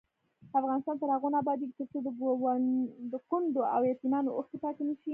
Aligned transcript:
افغانستان 0.59 0.95
تر 1.01 1.09
هغو 1.15 1.27
نه 1.33 1.37
ابادیږي، 1.41 1.73
ترڅو 1.79 1.97
د 3.11 3.15
کونډو 3.29 3.61
او 3.75 3.81
یتیمانو 3.91 4.35
اوښکې 4.37 4.57
پاکې 4.63 4.83
نشي. 4.89 5.09